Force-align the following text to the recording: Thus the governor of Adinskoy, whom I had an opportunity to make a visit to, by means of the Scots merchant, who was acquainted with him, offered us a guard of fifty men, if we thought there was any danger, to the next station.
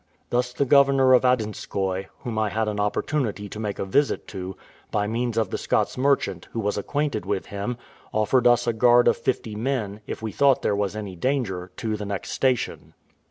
Thus 0.31 0.51
the 0.51 0.65
governor 0.65 1.13
of 1.13 1.23
Adinskoy, 1.23 2.07
whom 2.21 2.39
I 2.39 2.49
had 2.49 2.67
an 2.67 2.79
opportunity 2.79 3.47
to 3.47 3.59
make 3.59 3.77
a 3.77 3.85
visit 3.85 4.27
to, 4.29 4.55
by 4.89 5.05
means 5.05 5.37
of 5.37 5.51
the 5.51 5.59
Scots 5.59 5.95
merchant, 5.95 6.47
who 6.53 6.59
was 6.59 6.75
acquainted 6.75 7.23
with 7.23 7.45
him, 7.45 7.77
offered 8.11 8.47
us 8.47 8.65
a 8.65 8.73
guard 8.73 9.07
of 9.07 9.15
fifty 9.15 9.53
men, 9.53 10.01
if 10.07 10.19
we 10.23 10.31
thought 10.31 10.63
there 10.63 10.75
was 10.75 10.95
any 10.95 11.15
danger, 11.15 11.69
to 11.77 11.95
the 11.97 12.05
next 12.07 12.31
station. 12.31 12.95